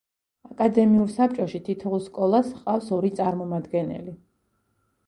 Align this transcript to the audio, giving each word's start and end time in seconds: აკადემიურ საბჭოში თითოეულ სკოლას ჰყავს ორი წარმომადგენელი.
აკადემიურ 0.53 1.11
საბჭოში 1.17 1.61
თითოეულ 1.67 2.03
სკოლას 2.07 2.51
ჰყავს 2.57 2.91
ორი 2.99 3.13
წარმომადგენელი. 3.21 4.21